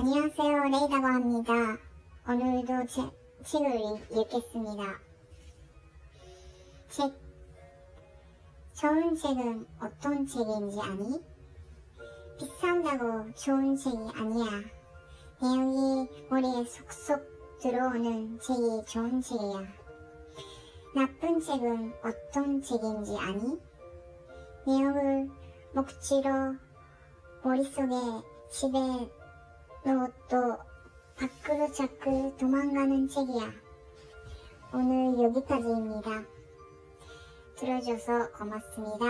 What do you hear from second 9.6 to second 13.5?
어떤 책인지 아니? 비싼다고